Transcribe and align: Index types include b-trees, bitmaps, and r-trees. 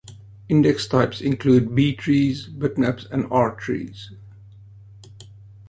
Index 0.49 0.87
types 0.87 1.21
include 1.21 1.75
b-trees, 1.75 2.47
bitmaps, 2.47 3.05
and 3.11 3.27
r-trees. 3.29 4.09